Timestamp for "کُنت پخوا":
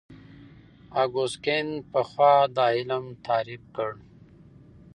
1.45-2.33